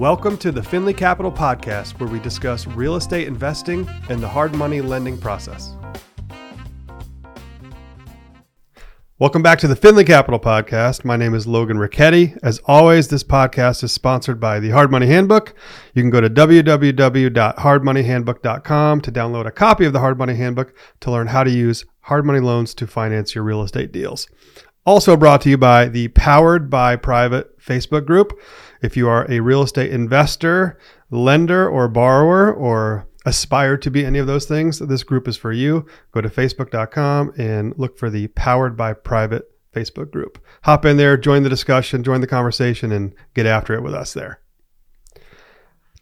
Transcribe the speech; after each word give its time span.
Welcome 0.00 0.36
to 0.38 0.50
the 0.50 0.60
Finley 0.60 0.92
Capital 0.92 1.30
Podcast, 1.30 2.00
where 2.00 2.08
we 2.08 2.18
discuss 2.18 2.66
real 2.66 2.96
estate 2.96 3.28
investing 3.28 3.88
and 4.08 4.20
the 4.20 4.26
hard 4.26 4.52
money 4.56 4.80
lending 4.80 5.16
process. 5.16 5.76
Welcome 9.20 9.42
back 9.42 9.60
to 9.60 9.68
the 9.68 9.76
Finley 9.76 10.02
Capital 10.02 10.40
Podcast. 10.40 11.04
My 11.04 11.16
name 11.16 11.32
is 11.32 11.46
Logan 11.46 11.76
Richetti. 11.76 12.36
As 12.42 12.58
always, 12.64 13.06
this 13.06 13.22
podcast 13.22 13.84
is 13.84 13.92
sponsored 13.92 14.40
by 14.40 14.58
the 14.58 14.70
Hard 14.70 14.90
Money 14.90 15.06
Handbook. 15.06 15.54
You 15.94 16.02
can 16.02 16.10
go 16.10 16.20
to 16.20 16.28
www.hardmoneyhandbook.com 16.28 19.00
to 19.00 19.12
download 19.12 19.46
a 19.46 19.52
copy 19.52 19.84
of 19.84 19.92
the 19.92 20.00
Hard 20.00 20.18
Money 20.18 20.34
Handbook 20.34 20.74
to 21.02 21.12
learn 21.12 21.28
how 21.28 21.44
to 21.44 21.50
use 21.50 21.84
hard 22.00 22.26
money 22.26 22.40
loans 22.40 22.74
to 22.74 22.88
finance 22.88 23.36
your 23.36 23.44
real 23.44 23.62
estate 23.62 23.92
deals. 23.92 24.26
Also 24.86 25.16
brought 25.16 25.40
to 25.42 25.50
you 25.50 25.56
by 25.56 25.86
the 25.86 26.08
Powered 26.08 26.68
by 26.68 26.96
Private 26.96 27.58
Facebook 27.58 28.04
group. 28.04 28.38
If 28.84 28.98
you 28.98 29.08
are 29.08 29.24
a 29.30 29.40
real 29.40 29.62
estate 29.62 29.90
investor, 29.92 30.78
lender, 31.10 31.66
or 31.66 31.88
borrower, 31.88 32.52
or 32.52 33.08
aspire 33.24 33.78
to 33.78 33.90
be 33.90 34.04
any 34.04 34.18
of 34.18 34.26
those 34.26 34.44
things, 34.44 34.78
this 34.78 35.02
group 35.02 35.26
is 35.26 35.38
for 35.38 35.52
you. 35.52 35.86
Go 36.12 36.20
to 36.20 36.28
facebook.com 36.28 37.32
and 37.38 37.72
look 37.78 37.96
for 37.96 38.10
the 38.10 38.26
Powered 38.28 38.76
by 38.76 38.92
Private 38.92 39.50
Facebook 39.72 40.10
group. 40.10 40.38
Hop 40.64 40.84
in 40.84 40.98
there, 40.98 41.16
join 41.16 41.44
the 41.44 41.48
discussion, 41.48 42.04
join 42.04 42.20
the 42.20 42.26
conversation, 42.26 42.92
and 42.92 43.14
get 43.32 43.46
after 43.46 43.72
it 43.72 43.82
with 43.82 43.94
us 43.94 44.12
there. 44.12 44.40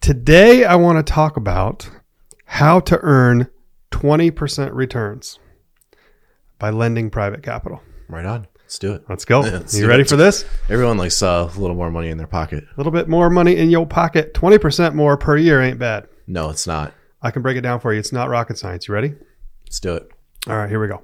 Today, 0.01 0.65
I 0.65 0.75
want 0.75 0.99
to 0.99 1.13
talk 1.13 1.37
about 1.37 1.89
how 2.47 2.81
to 2.81 2.99
earn 3.03 3.47
20% 3.93 4.75
returns 4.75 5.39
by 6.59 6.71
lending 6.71 7.11
private 7.11 7.45
capital. 7.45 7.81
Right 8.09 8.27
on. 8.27 8.49
Let's 8.73 8.79
do 8.79 8.95
it. 8.95 9.05
Let's 9.07 9.27
go. 9.27 9.41
Let's 9.41 9.79
you 9.79 9.87
ready 9.87 10.01
it. 10.01 10.09
for 10.09 10.17
this? 10.17 10.47
Everyone 10.71 10.97
likes 10.97 11.23
uh, 11.23 11.47
a 11.55 11.61
little 11.61 11.77
more 11.77 11.91
money 11.91 12.09
in 12.09 12.17
their 12.17 12.27
pocket. 12.27 12.65
A 12.65 12.75
little 12.79 12.91
bit 12.91 13.07
more 13.07 13.29
money 13.29 13.59
in 13.59 13.69
your 13.69 13.87
pocket. 13.87 14.33
20% 14.33 14.95
more 14.95 15.19
per 15.19 15.37
year 15.37 15.61
ain't 15.61 15.79
bad. 15.79 16.09
No, 16.27 16.49
it's 16.49 16.67
not. 16.67 16.95
I 17.21 17.33
can 17.33 17.43
break 17.43 17.59
it 17.59 17.61
down 17.61 17.81
for 17.81 17.93
you. 17.93 17.99
It's 17.99 18.13
not 18.13 18.31
rocket 18.31 18.57
science. 18.57 18.89
You 18.89 18.95
ready? 18.95 19.13
Let's 19.67 19.79
do 19.79 19.97
it. 19.97 20.11
All 20.47 20.57
right, 20.57 20.71
here 20.71 20.81
we 20.81 20.89
go. 20.89 21.03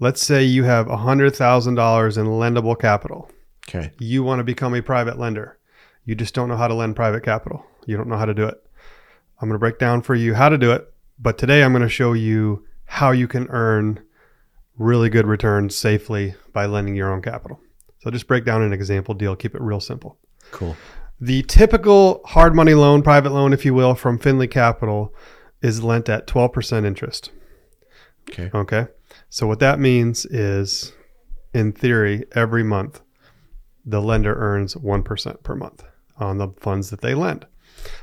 Let's 0.00 0.20
say 0.20 0.42
you 0.42 0.64
have 0.64 0.86
$100,000 0.86 2.18
in 2.18 2.26
lendable 2.26 2.76
capital. 2.80 3.30
Okay. 3.68 3.92
You 4.00 4.24
want 4.24 4.40
to 4.40 4.44
become 4.44 4.74
a 4.74 4.82
private 4.82 5.16
lender. 5.16 5.56
You 6.04 6.16
just 6.16 6.34
don't 6.34 6.48
know 6.48 6.56
how 6.56 6.66
to 6.66 6.74
lend 6.74 6.96
private 6.96 7.22
capital. 7.22 7.64
You 7.86 7.96
don't 7.96 8.08
know 8.08 8.18
how 8.18 8.26
to 8.26 8.34
do 8.34 8.48
it. 8.48 8.60
I'm 9.40 9.48
going 9.48 9.54
to 9.54 9.60
break 9.60 9.78
down 9.78 10.02
for 10.02 10.16
you 10.16 10.34
how 10.34 10.48
to 10.48 10.58
do 10.58 10.72
it, 10.72 10.92
but 11.20 11.38
today 11.38 11.62
I'm 11.62 11.70
going 11.70 11.84
to 11.84 11.88
show 11.88 12.14
you 12.14 12.66
how 12.86 13.12
you 13.12 13.28
can 13.28 13.46
earn 13.50 14.03
really 14.78 15.08
good 15.08 15.26
returns 15.26 15.76
safely 15.76 16.34
by 16.52 16.66
lending 16.66 16.94
your 16.94 17.12
own 17.12 17.22
capital. 17.22 17.60
So 18.00 18.10
just 18.10 18.26
break 18.26 18.44
down 18.44 18.62
an 18.62 18.72
example 18.72 19.14
deal, 19.14 19.36
keep 19.36 19.54
it 19.54 19.62
real 19.62 19.80
simple. 19.80 20.18
Cool. 20.50 20.76
The 21.20 21.42
typical 21.44 22.20
hard 22.24 22.54
money 22.54 22.74
loan, 22.74 23.02
private 23.02 23.30
loan, 23.30 23.52
if 23.52 23.64
you 23.64 23.72
will, 23.72 23.94
from 23.94 24.18
Finley 24.18 24.48
Capital 24.48 25.14
is 25.62 25.82
lent 25.82 26.08
at 26.08 26.26
12% 26.26 26.84
interest. 26.84 27.30
Okay. 28.30 28.50
Okay. 28.54 28.86
So 29.30 29.46
what 29.46 29.60
that 29.60 29.78
means 29.78 30.26
is, 30.26 30.92
in 31.52 31.72
theory, 31.72 32.24
every 32.32 32.62
month, 32.62 33.00
the 33.86 34.02
lender 34.02 34.34
earns 34.34 34.74
1% 34.74 35.42
per 35.42 35.54
month 35.54 35.84
on 36.18 36.38
the 36.38 36.48
funds 36.60 36.90
that 36.90 37.00
they 37.00 37.14
lend. 37.14 37.46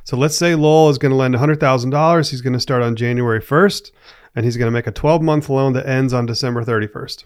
So 0.03 0.17
let's 0.17 0.35
say 0.35 0.55
Lowell 0.55 0.89
is 0.89 0.97
going 0.97 1.11
to 1.11 1.15
lend 1.15 1.35
$100,000. 1.35 2.29
He's 2.29 2.41
going 2.41 2.53
to 2.53 2.59
start 2.59 2.83
on 2.83 2.95
January 2.95 3.41
1st, 3.41 3.91
and 4.35 4.45
he's 4.45 4.57
going 4.57 4.67
to 4.67 4.71
make 4.71 4.87
a 4.87 4.91
12 4.91 5.21
month 5.21 5.49
loan 5.49 5.73
that 5.73 5.87
ends 5.87 6.13
on 6.13 6.25
December 6.25 6.63
31st. 6.63 7.25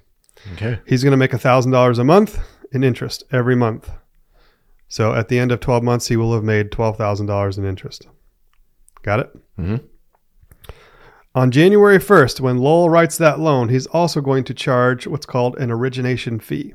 Okay. 0.54 0.80
He's 0.86 1.04
going 1.04 1.12
to 1.12 1.18
make 1.18 1.32
$1,000 1.32 2.00
a 2.00 2.04
month 2.04 2.40
in 2.72 2.84
interest 2.84 3.24
every 3.32 3.56
month. 3.56 3.90
So 4.88 5.14
at 5.14 5.28
the 5.30 5.40
end 5.40 5.52
of 5.52 5.60
12 5.60 5.84
months, 5.84 6.08
he 6.08 6.18
will 6.18 6.34
have 6.34 6.44
made 6.44 6.72
$12,000 6.72 7.58
in 7.58 7.66
interest. 7.66 8.08
Got 9.02 9.20
it? 9.22 9.30
Mhm. 9.60 9.84
On 11.34 11.52
January 11.52 12.00
1st, 12.00 12.40
when 12.40 12.58
Lowell 12.60 12.90
writes 12.90 13.18
that 13.18 13.40
loan, 13.40 13.70
he's 13.70 13.88
also 13.88 14.22
going 14.22 14.44
to 14.46 14.54
charge 14.54 15.06
what's 15.06 15.26
called 15.26 15.58
an 15.58 15.70
origination 15.70 16.40
fee. 16.40 16.74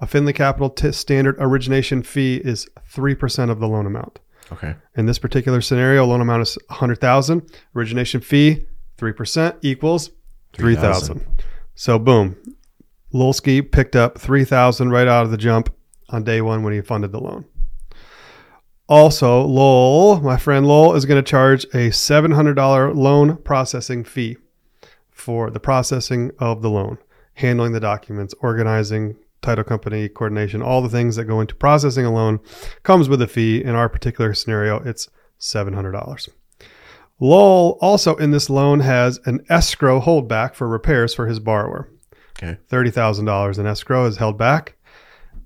A 0.00 0.06
Finley 0.06 0.32
Capital 0.32 0.70
t- 0.70 0.90
standard 0.92 1.36
origination 1.38 2.02
fee 2.02 2.36
is 2.36 2.66
3% 2.90 3.50
of 3.50 3.60
the 3.60 3.68
loan 3.68 3.86
amount. 3.86 4.18
Okay. 4.52 4.74
In 4.96 5.06
this 5.06 5.18
particular 5.20 5.60
scenario, 5.60 6.04
loan 6.04 6.20
amount 6.20 6.42
is 6.42 6.58
100,000, 6.68 7.42
origination 7.76 8.20
fee 8.20 8.66
3% 9.00 9.56
equals 9.62 10.10
3,000. 10.52 11.24
So 11.74 11.98
boom, 11.98 12.36
Lulski 13.14 13.70
picked 13.70 13.96
up 13.96 14.18
3,000 14.18 14.90
right 14.90 15.08
out 15.08 15.24
of 15.24 15.30
the 15.30 15.38
jump 15.38 15.74
on 16.10 16.24
day 16.24 16.40
1 16.40 16.62
when 16.62 16.72
he 16.72 16.80
funded 16.80 17.12
the 17.12 17.20
loan. 17.20 17.46
Also, 18.88 19.42
Lowell, 19.42 20.20
my 20.20 20.36
friend 20.36 20.66
Lowell 20.66 20.96
is 20.96 21.04
going 21.04 21.22
to 21.22 21.28
charge 21.28 21.64
a 21.66 21.90
$700 21.90 22.94
loan 22.94 23.36
processing 23.38 24.02
fee 24.02 24.36
for 25.10 25.48
the 25.50 25.60
processing 25.60 26.32
of 26.40 26.60
the 26.60 26.70
loan, 26.70 26.98
handling 27.34 27.72
the 27.72 27.80
documents, 27.80 28.34
organizing 28.40 29.16
title 29.42 29.64
company 29.64 30.08
coordination, 30.08 30.60
all 30.60 30.82
the 30.82 30.88
things 30.88 31.16
that 31.16 31.24
go 31.24 31.40
into 31.40 31.54
processing 31.54 32.04
a 32.04 32.12
loan 32.12 32.40
comes 32.82 33.08
with 33.08 33.22
a 33.22 33.28
fee. 33.28 33.62
In 33.62 33.74
our 33.74 33.88
particular 33.88 34.34
scenario, 34.34 34.80
it's 34.80 35.08
$700. 35.38 36.28
Lowell 37.20 37.78
also 37.80 38.16
in 38.16 38.30
this 38.30 38.48
loan 38.50 38.80
has 38.80 39.20
an 39.26 39.44
escrow 39.48 40.00
holdback 40.00 40.54
for 40.54 40.66
repairs 40.66 41.14
for 41.14 41.26
his 41.26 41.38
borrower. 41.38 41.88
Okay. 42.42 42.58
$30,000 42.70 43.58
in 43.58 43.66
escrow 43.66 44.06
is 44.06 44.16
held 44.16 44.38
back. 44.38 44.76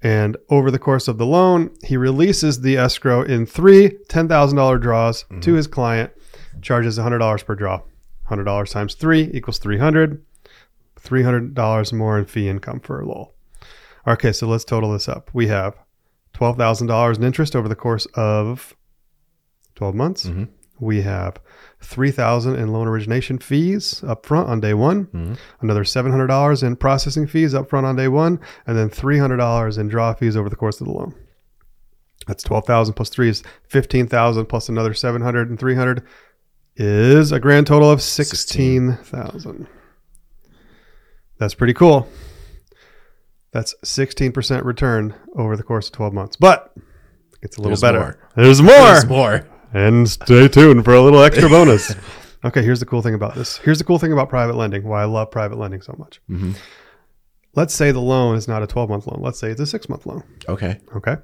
And 0.01 0.37
over 0.51 0.71
the 0.71 0.79
course 0.79 1.09
of 1.09 1.19
the 1.19 1.27
loan, 1.27 1.71
he 1.83 1.97
releases 1.97 2.61
the 2.61 2.77
escrow 2.77 3.23
in 3.23 3.47
three 3.47 3.91
$10,000 4.09 4.81
draws 4.81 5.25
to 5.41 5.55
his 5.55 5.67
client, 5.67 6.13
charges 6.63 6.99
$100 6.99 7.45
per 7.45 7.55
draw. 7.55 7.81
$100 8.31 8.71
times 8.71 8.95
three 8.95 9.31
equals 9.35 9.59
300 9.59 10.25
$300 11.01 11.93
more 11.93 12.19
in 12.19 12.25
fee 12.25 12.49
income 12.49 12.81
for 12.81 13.05
Lowell. 13.05 13.35
Okay, 14.07 14.33
so 14.33 14.47
let's 14.47 14.65
total 14.65 14.93
this 14.93 15.07
up. 15.09 15.29
We 15.35 15.49
have 15.49 15.75
$12,000 16.35 17.17
in 17.19 17.23
interest 17.25 17.55
over 17.55 17.69
the 17.69 17.75
course 17.77 18.07
of 18.15 18.75
12 19.75 19.95
months. 19.95 20.25
Mhm. 20.27 20.49
We 20.85 21.01
have 21.01 21.39
3000 21.81 22.57
in 22.57 22.69
loan 22.69 22.87
origination 22.87 23.39
fees 23.39 24.05
up 24.07 24.27
front 24.27 24.49
on 24.51 24.61
day 24.61 24.75
one, 24.75 25.07
Mhm. 25.07 25.39
another 25.63 25.83
$700 25.85 26.63
in 26.63 26.77
processing 26.77 27.27
fees 27.27 27.55
up 27.55 27.71
front 27.71 27.87
on 27.87 27.97
day 27.97 28.09
one, 28.09 28.39
and 28.67 28.77
then 28.77 28.91
$300 28.91 29.79
in 29.79 29.89
draw 29.89 30.13
fees 30.13 30.37
over 30.37 30.51
the 30.51 30.57
course 30.57 30.81
of 30.83 30.87
the 30.87 30.93
loan. 30.93 31.15
That's 32.27 32.43
12,000 32.43 32.93
plus 32.95 33.09
3 33.09 33.31
is 33.31 33.43
15,000 33.69 34.45
plus 34.47 34.69
another 34.69 34.93
700 34.93 35.49
and 35.49 35.59
300 35.59 36.03
is 36.77 37.33
a 37.33 37.41
grand 37.41 37.67
total 37.67 37.91
of 37.91 38.03
16,000. 38.03 39.67
That's 41.39 41.55
pretty 41.55 41.75
cool. 41.75 42.09
That's 43.53 43.75
16% 43.85 44.65
return 44.65 45.15
over 45.37 45.57
the 45.57 45.63
course 45.63 45.87
of 45.87 45.93
12 45.95 46.13
months. 46.13 46.37
But 46.37 46.75
it's 47.43 47.57
a 47.57 47.61
little 47.61 47.71
There's 47.71 47.81
better. 47.81 47.99
more. 48.01 48.19
There's 48.37 48.61
more. 48.63 48.73
There's 48.75 49.07
more. 49.07 49.47
And 49.75 50.09
stay 50.09 50.49
tuned 50.49 50.85
for 50.85 50.95
a 50.95 51.03
little 51.03 51.23
extra 51.23 51.49
bonus. 51.49 51.95
okay, 52.45 52.63
here's 52.63 52.81
the 52.81 52.87
cool 52.87 53.03
thing 53.03 53.15
about 53.15 53.35
this. 53.35 53.59
Here's 53.59 53.79
the 53.79 53.85
cool 53.85 53.99
thing 53.99 54.13
about 54.13 54.29
private 54.29 54.55
lending, 54.57 54.85
why 54.85 55.03
I 55.03 55.07
love 55.07 55.31
private 55.31 55.59
lending 55.59 55.83
so 55.83 55.95
much. 55.99 56.21
Mhm. 56.31 56.57
Let's 57.57 57.75
say 57.75 57.91
the 57.93 58.01
loan 58.01 58.37
is 58.37 58.49
not 58.49 58.63
a 58.63 58.67
12 58.67 58.89
month 58.89 59.07
loan. 59.07 59.21
Let's 59.23 59.39
say 59.39 59.51
it's 59.51 59.61
a 59.61 59.67
six 59.67 59.89
month 59.89 60.07
loan. 60.07 60.23
Okay. 60.49 60.79
Okay. 60.97 61.17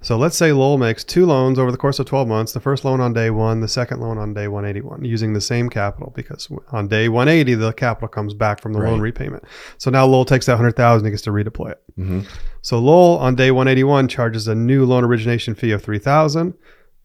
So 0.00 0.18
let's 0.18 0.36
say 0.36 0.52
Lowell 0.52 0.76
makes 0.76 1.02
two 1.02 1.24
loans 1.24 1.58
over 1.58 1.70
the 1.72 1.78
course 1.78 1.98
of 1.98 2.04
12 2.04 2.28
months. 2.28 2.52
The 2.52 2.60
first 2.60 2.84
loan 2.84 3.00
on 3.00 3.14
day 3.14 3.30
one, 3.30 3.60
the 3.60 3.68
second 3.68 4.00
loan 4.00 4.18
on 4.18 4.34
day 4.34 4.48
181, 4.48 5.02
using 5.04 5.32
the 5.32 5.40
same 5.40 5.70
capital 5.70 6.12
because 6.14 6.46
on 6.72 6.88
day 6.88 7.08
180, 7.08 7.54
the 7.54 7.72
capital 7.72 8.08
comes 8.08 8.34
back 8.34 8.60
from 8.60 8.74
the 8.74 8.80
loan 8.80 9.00
repayment. 9.00 9.44
So 9.78 9.90
now 9.90 10.04
Lowell 10.04 10.26
takes 10.26 10.44
that 10.46 10.52
100,000, 10.54 11.06
he 11.06 11.10
gets 11.10 11.22
to 11.22 11.30
redeploy 11.30 11.70
it. 11.70 11.82
hmm 11.96 12.20
So 12.60 12.78
Lowell 12.80 13.16
on 13.18 13.34
day 13.34 13.50
181 13.50 14.08
charges 14.08 14.46
a 14.46 14.54
new 14.54 14.84
loan 14.84 15.04
origination 15.04 15.54
fee 15.54 15.70
of 15.70 15.82
3000, 15.82 16.52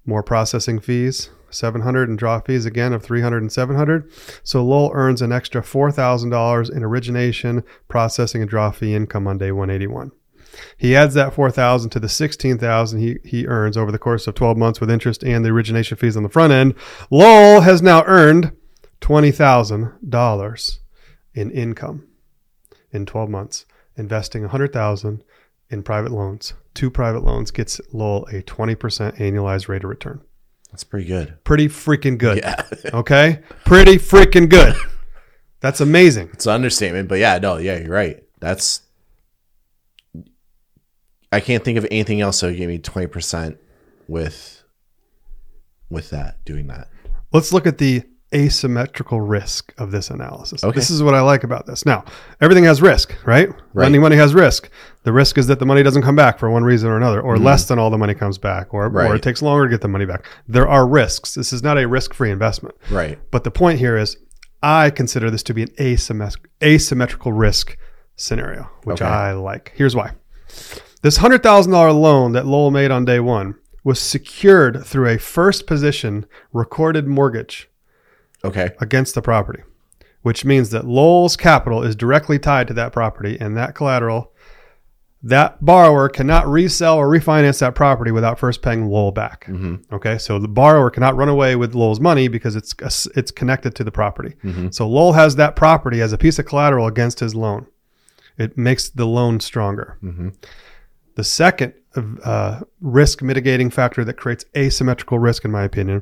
more 0.09 0.23
processing 0.23 0.79
fees, 0.79 1.29
700 1.51 2.09
and 2.09 2.17
draw 2.17 2.39
fees 2.41 2.65
again 2.65 2.94
of 2.94 3.03
300 3.03 3.41
and 3.41 3.51
700. 3.51 4.11
So 4.44 4.63
Lowell 4.65 4.91
earns 4.94 5.21
an 5.21 5.31
extra 5.31 5.61
$4,000 5.61 6.75
in 6.75 6.83
origination, 6.83 7.63
processing 7.88 8.41
and 8.41 8.50
draw 8.50 8.71
fee 8.71 8.94
income 8.94 9.27
on 9.27 9.38
day 9.38 9.51
181. 9.51 10.11
He 10.77 10.95
adds 10.95 11.13
that 11.13 11.33
4,000 11.33 11.91
to 11.91 12.00
the 12.00 12.09
16,000 12.09 13.00
he, 13.00 13.17
he 13.23 13.47
earns 13.47 13.77
over 13.77 13.91
the 13.91 14.00
course 14.00 14.27
of 14.27 14.35
12 14.35 14.57
months 14.57 14.81
with 14.81 14.89
interest 14.89 15.23
and 15.23 15.45
the 15.45 15.50
origination 15.50 15.95
fees 15.95 16.17
on 16.17 16.23
the 16.23 16.29
front 16.29 16.51
end. 16.51 16.73
Lowell 17.12 17.62
has 17.62 17.81
now 17.81 18.03
earned 18.05 18.51
$20,000 19.01 20.79
in 21.35 21.51
income 21.51 22.07
in 22.91 23.05
12 23.05 23.29
months, 23.29 23.65
investing 23.95 24.41
100,000 24.41 25.23
in 25.69 25.83
private 25.83 26.12
loans. 26.12 26.53
Two 26.79 26.89
private 26.89 27.25
loans 27.25 27.51
gets 27.51 27.81
Lowell 27.91 28.25
a 28.27 28.41
20% 28.41 28.77
annualized 29.17 29.67
rate 29.67 29.83
of 29.83 29.89
return. 29.89 30.21
That's 30.71 30.85
pretty 30.85 31.07
good. 31.07 31.35
Pretty 31.43 31.67
freaking 31.67 32.17
good. 32.17 32.37
Yeah. 32.37 32.63
Okay? 32.93 33.41
Pretty 33.65 33.97
freaking 33.97 34.47
good. 34.47 34.77
That's 35.59 35.81
amazing. 35.81 36.29
it's 36.31 36.45
an 36.45 36.53
understatement, 36.53 37.09
but 37.09 37.19
yeah, 37.19 37.37
no, 37.37 37.57
yeah, 37.57 37.79
you're 37.79 37.89
right. 37.89 38.23
That's 38.39 38.83
I 41.33 41.41
can't 41.41 41.65
think 41.65 41.77
of 41.77 41.85
anything 41.91 42.21
else 42.21 42.39
that 42.39 42.47
would 42.47 42.55
give 42.55 42.69
me 42.69 42.77
twenty 42.79 43.07
percent 43.07 43.57
with 44.07 44.63
with 45.89 46.11
that 46.11 46.45
doing 46.45 46.67
that. 46.67 46.87
Let's 47.33 47.51
look 47.51 47.67
at 47.67 47.77
the 47.77 48.03
asymmetrical 48.33 49.21
risk 49.21 49.73
of 49.77 49.91
this 49.91 50.09
analysis. 50.09 50.63
Okay. 50.63 50.75
This 50.75 50.89
is 50.89 51.01
what 51.01 51.15
I 51.15 51.21
like 51.21 51.43
about 51.43 51.65
this. 51.65 51.85
Now, 51.85 52.03
everything 52.41 52.63
has 52.65 52.81
risk, 52.81 53.15
right? 53.25 53.49
Right. 53.49 53.83
Lending 53.83 54.01
money 54.01 54.15
has 54.17 54.33
risk. 54.33 54.69
The 55.03 55.11
risk 55.11 55.37
is 55.37 55.47
that 55.47 55.59
the 55.59 55.65
money 55.65 55.81
doesn't 55.83 56.03
come 56.03 56.15
back 56.15 56.37
for 56.37 56.49
one 56.49 56.63
reason 56.63 56.89
or 56.89 56.97
another, 56.97 57.21
or 57.21 57.37
less 57.37 57.65
than 57.67 57.79
all 57.79 57.89
the 57.89 57.97
money 57.97 58.13
comes 58.13 58.37
back, 58.37 58.73
or, 58.73 58.85
or 58.85 58.89
Mm-hmm. 58.91 59.15
It 59.15 59.23
takes 59.23 59.41
longer 59.41 59.65
to 59.65 59.69
get 59.71 59.81
the 59.81 59.87
money 59.87 60.05
back. 60.05 60.25
There 60.47 60.67
are 60.67 60.87
risks. 60.87 61.33
This 61.35 61.51
is 61.53 61.63
not 61.63 61.77
a 61.77 61.87
risk 61.87 62.13
free 62.13 62.29
investment. 62.31 62.75
Right. 62.91 63.17
But 63.31 63.43
the 63.43 63.51
point 63.51 63.79
here 63.79 63.97
is, 63.97 64.17
I 64.61 64.89
consider 64.89 65.31
this 65.31 65.43
to 65.43 65.53
be 65.53 65.63
an 65.63 65.69
asymmet- 65.79 66.35
asymmetrical 66.61 67.31
risk 67.33 67.77
scenario, 68.15 68.69
which 68.83 69.01
Okay. 69.01 69.09
I 69.09 69.31
like. 69.31 69.71
Here's 69.75 69.95
why. 69.95 70.11
This 71.01 71.17
$100,000 71.19 71.99
loan 71.99 72.33
that 72.33 72.45
Lowell 72.45 72.71
made 72.71 72.91
on 72.91 73.05
day 73.05 73.21
one 73.21 73.55
was 73.85 73.99
secured 74.01 74.85
through 74.85 75.07
a 75.07 75.17
first 75.17 75.65
position 75.65 76.25
recorded 76.51 77.07
mortgage 77.07 77.69
Okay. 78.44 78.71
against 78.80 79.15
the 79.15 79.21
property, 79.21 79.63
which 80.21 80.45
means 80.45 80.69
that 80.69 80.86
Lowell's 80.86 81.36
capital 81.36 81.83
is 81.83 81.95
directly 81.95 82.39
tied 82.39 82.68
to 82.68 82.74
that 82.74 82.94
property 82.94 83.38
and 83.39 83.56
that 83.57 83.75
collateral. 83.75 84.31
That 85.21 85.63
borrower 85.63 86.07
cannot 86.07 86.47
resell 86.47 86.95
or 86.95 87.09
refinance 87.09 87.59
that 87.59 87.75
property 87.75 88.09
without 88.09 88.39
first 88.39 88.62
paying 88.62 88.86
Lowell 88.86 89.12
back. 89.12 89.47
Mm-hmm. 89.47 89.94
Okay, 89.94 90.18
so 90.18 90.39
the 90.39 90.47
borrower 90.47 90.89
cannot 90.89 91.18
run 91.18 91.27
away 91.27 91.57
with 91.57 91.75
Lowell's 91.75 92.00
money 92.00 92.30
because 92.30 92.56
it's 92.56 92.74
it's 93.18 93.30
connected 93.30 93.75
to 93.75 93.83
the 93.83 93.91
property. 93.91 94.36
Mm-hmm. 94.45 94.69
So 94.69 94.88
Lowell 94.88 95.13
has 95.13 95.36
that 95.36 95.57
property 95.57 96.00
as 96.01 96.13
a 96.13 96.18
piece 96.18 96.39
of 96.39 96.45
collateral 96.45 96.88
against 96.88 97.19
his 97.19 97.36
loan. 97.36 97.68
It 98.38 98.57
makes 98.57 98.88
the 98.88 99.06
loan 99.06 99.41
stronger. 99.41 99.97
Mm-hmm. 100.01 100.30
The 101.15 101.24
second 101.25 101.74
uh, 102.24 102.62
risk 102.81 103.22
mitigating 103.22 103.69
factor 103.69 104.04
that 104.06 104.16
creates 104.18 104.46
asymmetrical 104.56 105.19
risk, 105.19 105.46
in 105.46 105.51
my 105.51 105.63
opinion, 105.63 106.01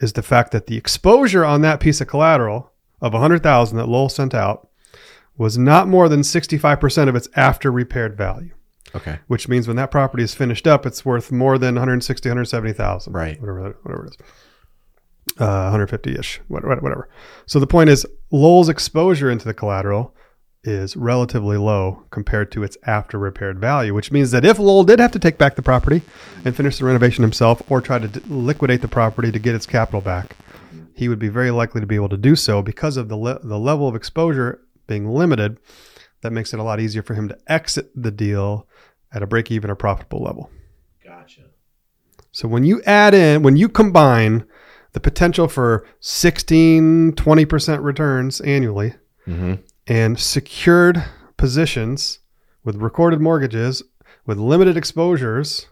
is 0.00 0.12
the 0.14 0.22
fact 0.22 0.52
that 0.52 0.66
the 0.66 0.76
exposure 0.76 1.44
on 1.44 1.60
that 1.62 1.80
piece 1.80 2.00
of 2.00 2.08
collateral 2.08 2.72
of 3.00 3.12
100,000 3.12 3.76
that 3.78 3.86
Lowell 3.88 4.08
sent 4.08 4.34
out 4.34 4.68
was 5.36 5.56
not 5.56 5.88
more 5.88 6.08
than 6.08 6.20
65% 6.20 7.08
of 7.08 7.14
its 7.16 7.28
after 7.34 7.70
repaired 7.72 8.16
value, 8.16 8.52
Okay. 8.94 9.18
which 9.26 9.48
means 9.48 9.66
when 9.66 9.76
that 9.76 9.90
property 9.90 10.22
is 10.22 10.34
finished 10.34 10.66
up, 10.66 10.84
it's 10.84 11.04
worth 11.04 11.32
more 11.32 11.56
than 11.56 11.74
160, 11.76 12.28
170,000. 12.28 13.12
Right. 13.12 13.40
Whatever, 13.40 13.76
whatever 13.82 14.06
it 14.06 14.10
is. 14.10 14.16
Uh, 15.38 15.70
150 15.70 16.18
ish, 16.18 16.40
whatever. 16.48 17.08
So 17.46 17.60
the 17.60 17.66
point 17.66 17.88
is, 17.88 18.04
Lowell's 18.30 18.68
exposure 18.68 19.30
into 19.30 19.44
the 19.46 19.54
collateral 19.54 20.14
is 20.62 20.96
relatively 20.96 21.56
low 21.56 22.04
compared 22.10 22.52
to 22.52 22.62
its 22.62 22.76
after 22.86 23.18
repaired 23.18 23.58
value, 23.58 23.94
which 23.94 24.12
means 24.12 24.30
that 24.30 24.44
if 24.44 24.58
Lowell 24.58 24.84
did 24.84 25.00
have 25.00 25.12
to 25.12 25.18
take 25.18 25.38
back 25.38 25.56
the 25.56 25.62
property 25.62 26.02
and 26.44 26.54
finish 26.54 26.78
the 26.78 26.84
renovation 26.84 27.22
himself 27.22 27.62
or 27.70 27.80
try 27.80 27.98
to 27.98 28.08
d- 28.08 28.20
liquidate 28.28 28.82
the 28.82 28.88
property 28.88 29.32
to 29.32 29.38
get 29.38 29.54
its 29.54 29.66
capital 29.66 30.00
back, 30.00 30.36
he 30.94 31.08
would 31.08 31.18
be 31.18 31.28
very 31.28 31.50
likely 31.50 31.80
to 31.80 31.86
be 31.86 31.94
able 31.94 32.10
to 32.10 32.16
do 32.16 32.36
so 32.36 32.62
because 32.62 32.96
of 32.96 33.08
the, 33.08 33.16
le- 33.16 33.40
the 33.40 33.58
level 33.58 33.88
of 33.88 33.94
exposure 33.94 34.60
being 34.86 35.08
limited. 35.08 35.58
That 36.22 36.32
makes 36.32 36.52
it 36.52 36.60
a 36.60 36.62
lot 36.62 36.80
easier 36.80 37.02
for 37.02 37.14
him 37.14 37.28
to 37.28 37.38
exit 37.46 37.90
the 37.94 38.10
deal 38.10 38.68
at 39.12 39.22
a 39.22 39.26
break 39.26 39.50
even 39.50 39.70
or 39.70 39.74
profitable 39.74 40.22
level. 40.22 40.50
Gotcha. 41.02 41.42
So 42.32 42.46
when 42.46 42.64
you 42.64 42.82
add 42.82 43.14
in, 43.14 43.42
when 43.42 43.56
you 43.56 43.68
combine 43.70 44.44
the 44.92 45.00
potential 45.00 45.48
for 45.48 45.86
16, 46.00 47.12
20% 47.12 47.82
returns 47.82 48.40
annually 48.42 48.94
Mm-hmm. 49.26 49.54
And 49.86 50.18
secured 50.18 51.04
positions 51.36 52.18
with 52.64 52.76
recorded 52.76 53.20
mortgages 53.20 53.82
with 54.26 54.38
limited 54.38 54.76
exposures 54.76 55.66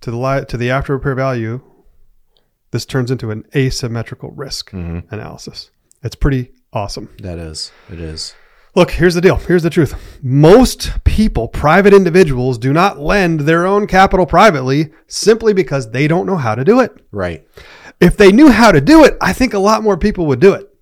to 0.00 0.10
the 0.10 0.16
li- 0.16 0.44
to 0.46 0.56
the 0.56 0.70
after 0.70 0.94
repair 0.94 1.14
value, 1.14 1.60
this 2.70 2.86
turns 2.86 3.10
into 3.10 3.30
an 3.30 3.44
asymmetrical 3.54 4.30
risk 4.30 4.70
Mm-hmm. 4.70 5.12
analysis. 5.14 5.70
It's 6.02 6.14
pretty 6.16 6.52
awesome. 6.72 7.08
That 7.18 7.38
is. 7.38 7.72
It 7.90 8.00
is. 8.00 8.34
Look, 8.74 8.92
here's 8.92 9.14
the 9.14 9.20
deal. 9.20 9.36
Here's 9.36 9.62
the 9.64 9.70
truth. 9.70 10.20
Most 10.22 11.02
people, 11.04 11.48
private 11.48 11.92
individuals, 11.92 12.58
do 12.58 12.72
not 12.72 13.00
lend 13.00 13.40
their 13.40 13.66
own 13.66 13.86
capital 13.88 14.24
privately 14.26 14.90
simply 15.08 15.52
because 15.52 15.90
they 15.90 16.06
don't 16.06 16.26
know 16.26 16.36
how 16.36 16.54
to 16.54 16.64
do 16.64 16.78
it. 16.80 16.92
Right. 17.10 17.44
If 18.00 18.16
they 18.16 18.30
knew 18.30 18.50
how 18.50 18.70
to 18.70 18.80
do 18.80 19.04
it, 19.04 19.16
I 19.20 19.32
think 19.32 19.52
a 19.54 19.58
lot 19.58 19.82
more 19.82 19.96
people 19.96 20.26
would 20.26 20.38
do 20.38 20.52
it. 20.52 20.72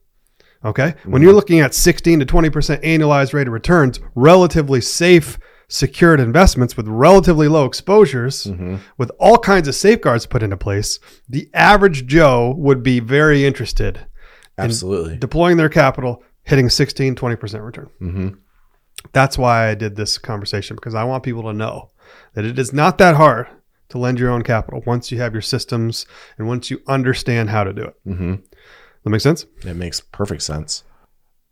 Okay. 0.67 0.95
When 1.05 1.23
you're 1.23 1.33
looking 1.33 1.61
at 1.61 1.75
16 1.75 2.21
to 2.21 2.27
20% 2.27 2.83
annualized 2.83 3.33
rate 3.33 3.47
of 3.47 3.53
returns, 3.53 4.01
relatively 4.17 4.81
safe, 4.81 5.39
secured 5.69 6.19
investments 6.19 6.77
with 6.77 6.89
relatively 6.89 7.47
low 7.47 7.67
exposures, 7.67 8.47
with 8.99 9.11
all 9.21 9.39
kinds 9.39 9.69
of 9.69 9.77
safeguards 9.77 10.27
put 10.27 10.43
into 10.43 10.57
place, 10.57 10.99
the 11.29 11.49
average 11.55 12.07
Joe 12.07 12.53
would 12.59 12.83
be 12.83 12.99
very 12.99 13.45
interested 13.47 14.07
Absolutely. 14.59 15.17
deploying 15.19 15.57
their 15.57 15.69
capital, 15.69 16.25
hitting 16.43 16.69
16, 16.69 17.15
20% 17.15 17.65
return. 17.65 17.91
Mm-hmm. 18.01 18.29
That's 19.13 19.39
why 19.39 19.69
I 19.69 19.75
did 19.77 19.95
this 19.95 20.19
conversation 20.19 20.75
because 20.75 20.97
I 20.97 21.05
want 21.05 21.23
people 21.23 21.45
to 21.45 21.53
know 21.53 21.91
that 22.35 22.45
it 22.45 22.59
is 22.59 22.73
not 22.73 22.99
that 22.99 23.15
hard 23.15 23.47
to 23.91 23.99
lend 23.99 24.19
your 24.19 24.31
own 24.31 24.43
capital 24.43 24.83
once 24.85 25.13
you 25.13 25.19
have 25.19 25.33
your 25.33 25.43
systems 25.43 26.07
and 26.39 26.49
once 26.49 26.73
you 26.73 26.83
understand 26.89 27.51
how 27.51 27.63
to 27.63 27.73
do 27.73 27.83
it. 27.83 27.95
Mm-hmm. 28.05 28.35
That 29.07 29.11
makes 29.11 29.23
sense? 29.23 29.47
It 29.65 29.77
makes 29.77 30.01
perfect 30.01 30.43
sense. 30.43 30.83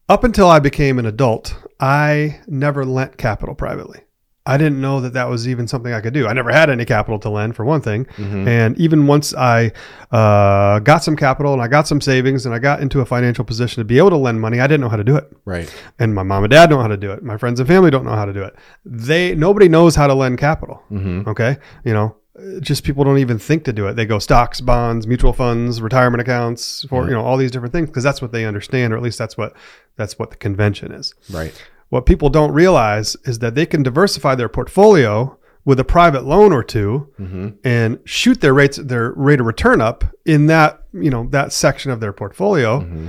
Up 0.09 0.25
until 0.25 0.49
I 0.49 0.59
became 0.59 0.99
an 0.99 1.07
adult, 1.07 1.57
I 1.79 2.41
never 2.49 2.85
lent 2.85 3.17
capital 3.17 3.55
privately. 3.55 4.01
I 4.45 4.59
didn't 4.59 4.81
know 4.81 5.01
that 5.01 5.13
that 5.13 5.29
was 5.29 5.47
even 5.47 5.69
something 5.69 5.93
I 5.93 6.01
could 6.01 6.15
do. 6.15 6.27
I 6.27 6.33
never 6.33 6.51
had 6.51 6.69
any 6.69 6.85
capital 6.85 7.21
to 7.21 7.31
lend, 7.31 7.55
for 7.55 7.65
one 7.65 7.81
thing. 7.81 8.09
And 8.19 8.77
even 8.77 9.07
once 9.07 9.33
I 9.35 9.71
uh, 10.11 10.81
got 10.81 11.05
some 11.05 11.15
capital 11.15 11.53
and 11.53 11.63
I 11.63 11.69
got 11.69 11.87
some 11.87 12.01
savings 12.01 12.45
and 12.45 12.53
I 12.53 12.59
got 12.59 12.81
into 12.81 13.01
a 13.01 13.07
financial 13.07 13.45
position 13.45 13.81
to 13.81 13.85
be 13.85 13.99
able 13.99 14.11
to 14.11 14.17
lend 14.17 14.41
money, 14.41 14.59
I 14.59 14.67
didn't 14.67 14.81
know 14.81 14.89
how 14.89 14.97
to 14.97 15.05
do 15.05 15.15
it. 15.15 15.31
Right. 15.45 15.73
And 16.01 16.13
my 16.13 16.25
mom 16.25 16.43
and 16.43 16.51
dad 16.51 16.71
don't 16.71 16.79
know 16.79 16.83
how 16.83 16.89
to 16.89 16.97
do 16.97 17.13
it. 17.13 17.23
My 17.23 17.37
friends 17.37 17.61
and 17.61 17.69
family 17.69 17.93
don't 17.93 18.05
know 18.05 18.17
how 18.17 18.25
to 18.25 18.33
do 18.33 18.43
it. 18.43 18.57
They 18.85 19.37
nobody 19.37 19.69
knows 19.69 19.95
how 19.95 20.09
to 20.09 20.15
lend 20.15 20.39
capital. 20.39 20.83
Mm-hmm. 20.91 21.29
Okay, 21.31 21.57
you 21.85 21.93
know, 21.93 22.17
just 22.61 22.83
people 22.85 23.05
don't 23.05 23.19
even 23.19 23.39
think 23.39 23.65
to 23.65 23.73
do 23.73 23.87
it. 23.87 23.95
They 23.95 24.07
go 24.07 24.19
stocks, 24.19 24.61
bonds, 24.61 25.07
mutual 25.07 25.33
funds, 25.33 25.81
retirement 25.81 26.21
accounts, 26.21 26.85
for 26.89 27.03
Yeah. 27.03 27.09
you 27.11 27.15
know 27.15 27.23
all 27.25 27.37
these 27.37 27.51
different 27.51 27.73
things 27.73 27.89
because 27.89 28.03
that's 28.03 28.21
what 28.21 28.33
they 28.33 28.45
understand, 28.45 28.93
or 28.93 28.97
at 28.97 29.03
least 29.03 29.19
that's 29.19 29.37
what 29.37 29.55
that's 29.97 30.19
what 30.19 30.31
the 30.31 30.37
convention 30.37 30.91
is. 30.93 31.15
Right. 31.31 31.55
What 31.91 32.07
people 32.07 32.31
don't 32.31 32.51
realize 32.53 33.17
is 33.25 33.39
that 33.39 33.55
they 33.55 33.67
can 33.67 33.83
diversify 33.85 34.35
their 34.35 34.49
portfolio 34.49 35.39
with 35.65 35.79
a 35.79 35.85
private 35.85 36.25
loan 36.25 36.53
or 36.53 36.65
2 36.65 37.09
Mm-hmm. 37.21 37.49
and 37.63 37.99
shoot 38.05 38.41
their 38.41 38.53
rates 38.53 38.77
their 38.79 39.13
rate 39.13 39.39
of 39.41 39.47
return 39.47 39.81
up 39.81 40.05
in 40.27 40.47
that 40.49 40.83
you 40.93 41.11
know 41.11 41.29
that 41.31 41.53
section 41.53 41.91
of 41.93 42.01
their 42.01 42.13
portfolio 42.13 42.81
Mm-hmm. 42.81 43.09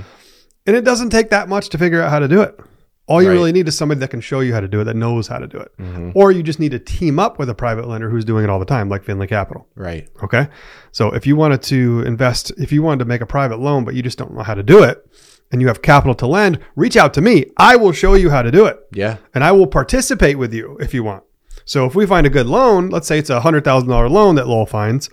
and 0.66 0.76
it 0.76 0.84
doesn't 0.84 1.10
take 1.10 1.30
that 1.30 1.48
much 1.48 1.68
to 1.70 1.78
figure 1.78 2.00
out 2.00 2.10
how 2.10 2.18
to 2.20 2.28
do 2.28 2.40
it 2.42 2.58
all 3.08 3.22
you 3.22 3.28
Right. 3.28 3.34
really 3.34 3.52
need 3.52 3.68
is 3.68 3.76
somebody 3.78 4.00
that 4.00 4.10
can 4.10 4.20
show 4.20 4.40
you 4.40 4.52
how 4.52 4.60
to 4.60 4.68
do 4.68 4.80
it 4.80 4.84
that 4.84 4.96
knows 4.96 5.28
how 5.28 5.38
to 5.38 5.46
do 5.46 5.58
it 5.58 5.70
Mm-hmm. 5.78 6.10
or 6.14 6.32
you 6.32 6.42
just 6.42 6.58
need 6.60 6.72
to 6.72 6.78
team 6.78 7.18
up 7.18 7.38
with 7.38 7.48
a 7.48 7.54
private 7.54 7.86
lender 7.88 8.10
who's 8.10 8.24
doing 8.24 8.44
it 8.44 8.50
all 8.50 8.58
the 8.58 8.64
time 8.64 8.88
like 8.88 9.04
finley 9.04 9.26
capital 9.26 9.66
Right. 9.74 10.08
okay 10.22 10.48
so 10.92 11.12
if 11.12 11.26
you 11.26 11.36
wanted 11.36 11.62
to 11.62 12.02
invest 12.06 12.52
if 12.58 12.72
you 12.72 12.82
wanted 12.82 12.98
to 13.00 13.04
make 13.04 13.20
a 13.20 13.26
private 13.26 13.58
loan 13.60 13.84
but 13.84 13.94
you 13.94 14.02
just 14.02 14.18
don't 14.18 14.34
know 14.34 14.42
how 14.42 14.54
to 14.54 14.62
do 14.62 14.82
it 14.82 15.06
and 15.52 15.60
you 15.60 15.68
have 15.68 15.80
capital 15.82 16.14
to 16.16 16.26
lend 16.26 16.58
reach 16.74 16.96
out 16.96 17.14
to 17.14 17.20
me 17.20 17.46
i 17.56 17.76
will 17.76 17.92
show 17.92 18.14
you 18.14 18.30
how 18.30 18.42
to 18.42 18.50
do 18.50 18.66
it 18.66 18.78
Yeah. 18.92 19.16
and 19.34 19.44
I 19.44 19.52
will 19.52 19.66
participate 19.68 20.36
with 20.38 20.52
you 20.52 20.76
if 20.80 20.92
you 20.92 21.04
want. 21.04 21.22
So 21.64 21.84
if 21.84 21.94
we 21.96 22.06
find 22.06 22.26
a 22.26 22.30
good 22.30 22.46
loan, 22.46 22.90
let's 22.90 23.08
say 23.08 23.18
it's 23.18 23.30
a 23.30 23.40
hundred 23.40 23.64
thousand 23.64 23.88
dollar 23.88 24.08
loan 24.08 24.36
that 24.36 24.46
Lowell 24.46 24.66
finds, 24.66 25.10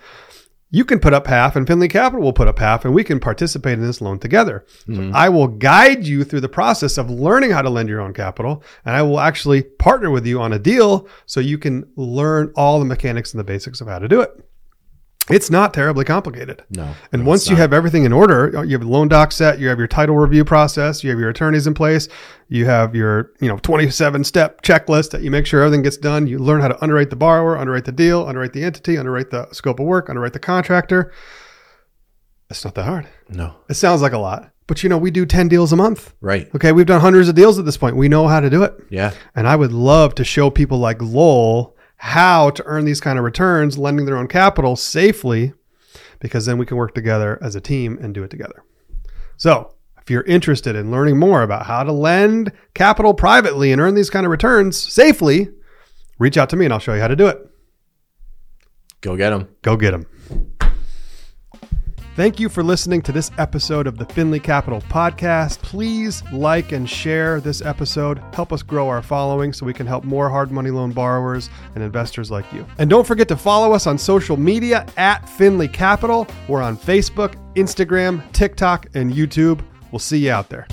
you 0.73 0.83
can 0.83 0.99
put 0.99 1.13
up 1.13 1.27
half, 1.27 1.55
and 1.55 1.67
Finley 1.67 1.87
Capital 1.87 2.23
will 2.23 2.33
put 2.33 2.47
up 2.47 2.57
half, 2.57 2.83
and 2.83 2.95
we 2.95 3.03
can 3.03 3.19
participate 3.19 3.73
in 3.73 3.85
this 3.85 4.01
loan 4.01 4.17
together. 4.17 4.65
So 4.87 4.93
mm-hmm. 4.93 5.15
I 5.15 5.29
will 5.29 5.47
guide 5.47 6.07
you 6.07 6.23
through 6.23 6.41
the 6.41 6.49
process 6.49 6.97
of 6.97 7.11
learning 7.11 7.51
how 7.51 7.61
to 7.61 7.69
lend 7.69 7.89
your 7.89 8.01
own 8.01 8.11
capital, 8.11 8.63
and 8.83 8.95
I 8.95 9.03
will 9.03 9.19
actually 9.19 9.61
partner 9.61 10.09
with 10.09 10.25
you 10.25 10.41
on 10.41 10.51
a 10.51 10.57
deal 10.57 11.07
so 11.27 11.39
you 11.39 11.59
can 11.59 11.87
learn 11.95 12.51
all 12.55 12.79
the 12.79 12.85
mechanics 12.85 13.33
and 13.33 13.39
the 13.39 13.43
basics 13.43 13.81
of 13.81 13.87
how 13.87 13.99
to 13.99 14.07
do 14.07 14.19
it. 14.21 14.31
It's 15.29 15.49
not 15.49 15.73
terribly 15.73 16.03
complicated. 16.03 16.63
No. 16.69 16.93
And 17.13 17.25
once 17.25 17.49
you 17.49 17.55
have 17.55 17.71
everything 17.71 18.03
in 18.03 18.11
order, 18.11 18.51
you 18.65 18.73
have 18.73 18.81
a 18.81 18.89
loan 18.89 19.07
doc 19.07 19.31
set, 19.31 19.57
you 19.57 19.69
have 19.69 19.77
your 19.77 19.87
title 19.87 20.17
review 20.17 20.43
process, 20.43 21.01
you 21.01 21.09
have 21.11 21.19
your 21.19 21.29
attorneys 21.29 21.65
in 21.65 21.73
place, 21.73 22.09
you 22.49 22.65
have 22.65 22.93
your, 22.93 23.31
you 23.39 23.47
know, 23.47 23.57
27 23.57 24.25
step 24.25 24.61
checklist 24.63 25.11
that 25.11 25.21
you 25.21 25.31
make 25.31 25.45
sure 25.45 25.61
everything 25.61 25.81
gets 25.81 25.95
done. 25.95 26.27
You 26.27 26.39
learn 26.39 26.59
how 26.59 26.67
to 26.67 26.83
underwrite 26.83 27.09
the 27.09 27.15
borrower, 27.15 27.57
underwrite 27.57 27.85
the 27.85 27.93
deal, 27.93 28.27
underwrite 28.27 28.51
the 28.51 28.65
entity, 28.65 28.97
underwrite 28.97 29.29
the 29.29 29.47
scope 29.53 29.79
of 29.79 29.85
work, 29.85 30.09
underwrite 30.09 30.33
the 30.33 30.39
contractor. 30.39 31.13
It's 32.49 32.65
not 32.65 32.75
that 32.75 32.83
hard. 32.83 33.07
No. 33.29 33.55
It 33.69 33.75
sounds 33.75 34.01
like 34.01 34.11
a 34.11 34.17
lot, 34.17 34.51
but 34.67 34.83
you 34.83 34.89
know, 34.89 34.97
we 34.97 35.09
do 35.09 35.25
10 35.25 35.47
deals 35.47 35.71
a 35.71 35.77
month. 35.77 36.13
Right. 36.19 36.53
Okay. 36.53 36.73
We've 36.73 36.85
done 36.85 36.99
hundreds 36.99 37.29
of 37.29 37.35
deals 37.35 37.57
at 37.57 37.63
this 37.63 37.77
point. 37.77 37.95
We 37.95 38.09
know 38.09 38.27
how 38.27 38.41
to 38.41 38.49
do 38.49 38.63
it. 38.63 38.73
Yeah. 38.89 39.13
And 39.35 39.47
I 39.47 39.55
would 39.55 39.71
love 39.71 40.15
to 40.15 40.25
show 40.25 40.49
people 40.49 40.79
like 40.79 41.01
Lowell 41.01 41.77
how 41.97 42.49
to 42.51 42.63
earn 42.65 42.85
these 42.85 43.01
kind 43.01 43.17
of 43.17 43.25
returns, 43.25 43.77
lending 43.77 44.05
their 44.05 44.17
own 44.17 44.27
capital 44.27 44.75
safely, 44.75 45.53
because 46.19 46.45
then 46.45 46.57
we 46.57 46.65
can 46.65 46.77
work 46.77 46.93
together 46.93 47.37
as 47.41 47.55
a 47.55 47.61
team 47.61 47.97
and 48.01 48.13
do 48.13 48.23
it 48.23 48.29
together. 48.29 48.63
So, 49.37 49.73
if 50.01 50.09
you're 50.09 50.23
interested 50.23 50.75
in 50.75 50.91
learning 50.91 51.17
more 51.17 51.43
about 51.43 51.65
how 51.65 51.83
to 51.83 51.91
lend 51.91 52.51
capital 52.73 53.13
privately 53.13 53.71
and 53.71 53.79
earn 53.79 53.95
these 53.95 54.09
kind 54.09 54.25
of 54.25 54.31
returns 54.31 54.77
safely, 54.77 55.49
reach 56.19 56.37
out 56.37 56.49
to 56.49 56.57
me 56.57 56.65
and 56.65 56.73
I'll 56.73 56.79
show 56.79 56.93
you 56.93 57.01
how 57.01 57.07
to 57.07 57.15
do 57.15 57.27
it. 57.27 57.37
Go 58.99 59.15
get 59.15 59.29
them. 59.29 59.47
Go 59.61 59.77
get 59.77 59.91
them. 59.91 60.05
Thank 62.15 62.39
you 62.39 62.47
for 62.47 62.61
listening 62.61 63.01
to 63.03 63.11
this 63.11 63.31
episode 63.39 63.87
of 63.87 63.97
the 63.97 64.05
Finley 64.05 64.39
Capital 64.39 64.81
Podcast. 64.81 65.57
Please 65.63 66.21
like 66.31 66.71
and 66.71 66.87
share 66.87 67.41
this 67.41 67.63
episode. 67.63 68.21
Help 68.35 68.53
us 68.53 68.61
grow 68.61 68.87
our 68.87 69.01
following 69.01 69.51
so 69.51 69.65
we 69.65 69.73
can 69.73 69.87
help 69.87 70.03
more 70.03 70.29
hard 70.29 70.51
money 70.51 70.69
loan 70.69 70.91
borrowers 70.91 71.49
and 71.73 71.83
investors 71.83 72.29
like 72.29 72.53
you. 72.53 72.67
And 72.77 72.87
don't 72.87 73.07
forget 73.07 73.27
to 73.29 73.35
follow 73.35 73.73
us 73.73 73.87
on 73.87 73.97
social 73.97 74.37
media 74.37 74.85
at 74.95 75.27
Finley 75.27 75.67
Capital. 75.67 76.27
We're 76.47 76.61
on 76.61 76.77
Facebook, 76.77 77.33
Instagram, 77.55 78.31
TikTok, 78.31 78.85
and 78.93 79.11
YouTube. 79.11 79.61
We'll 79.91 79.97
see 79.97 80.19
you 80.19 80.31
out 80.31 80.49
there. 80.49 80.67